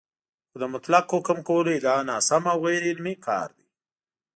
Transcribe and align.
خو 0.49 0.55
د 0.61 0.63
مطلق 0.73 1.05
حکم 1.15 1.37
کولو 1.47 1.69
ادعا 1.77 1.99
ناسم 2.09 2.43
او 2.51 2.57
غیرعلمي 2.65 3.15
کار 3.25 3.47
دی 3.57 3.67